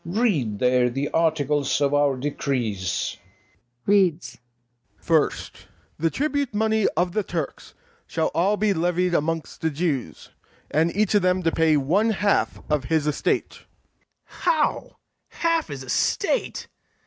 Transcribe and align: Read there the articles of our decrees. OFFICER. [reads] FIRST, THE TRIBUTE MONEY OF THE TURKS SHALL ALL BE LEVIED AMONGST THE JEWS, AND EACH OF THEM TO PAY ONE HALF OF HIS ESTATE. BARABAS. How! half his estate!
Read 0.03 0.57
there 0.57 0.89
the 0.89 1.09
articles 1.11 1.79
of 1.79 1.93
our 1.93 2.17
decrees. 2.17 3.17
OFFICER. 3.17 3.85
[reads] 3.85 4.37
FIRST, 4.97 5.67
THE 5.99 6.09
TRIBUTE 6.09 6.55
MONEY 6.55 6.87
OF 6.97 7.11
THE 7.11 7.21
TURKS 7.21 7.75
SHALL 8.07 8.31
ALL 8.33 8.57
BE 8.57 8.73
LEVIED 8.73 9.13
AMONGST 9.13 9.61
THE 9.61 9.69
JEWS, 9.69 10.29
AND 10.71 10.91
EACH 10.97 11.13
OF 11.13 11.21
THEM 11.21 11.43
TO 11.43 11.51
PAY 11.51 11.77
ONE 11.77 12.09
HALF 12.13 12.63
OF 12.67 12.85
HIS 12.85 13.05
ESTATE. 13.05 13.51
BARABAS. 13.59 13.65
How! 14.25 14.95
half 15.27 15.67
his 15.67 15.83
estate! 15.83 16.67